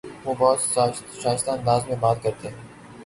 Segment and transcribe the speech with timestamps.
[0.25, 0.61] وہ بہت
[0.61, 2.49] شائستہ انداز میں بات کرتے